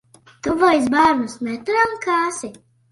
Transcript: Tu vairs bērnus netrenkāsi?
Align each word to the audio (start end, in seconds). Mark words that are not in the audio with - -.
Tu 0.47 0.53
vairs 0.63 0.89
bērnus 0.95 1.39
netrenkāsi? 1.51 2.55